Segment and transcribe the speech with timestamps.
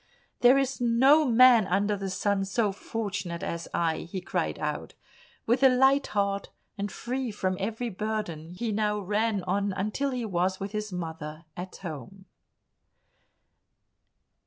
[0.39, 4.95] "There is no man under the sun so fortunate as I," he cried out.
[5.45, 10.25] With a light heart and free from every burden he now ran on until he
[10.25, 12.25] was with his mother at home.